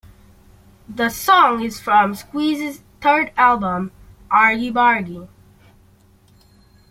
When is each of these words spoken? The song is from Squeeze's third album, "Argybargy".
The 0.89 1.09
song 1.09 1.61
is 1.63 1.79
from 1.79 2.15
Squeeze's 2.15 2.81
third 3.01 3.31
album, 3.37 3.91
"Argybargy". 4.31 5.27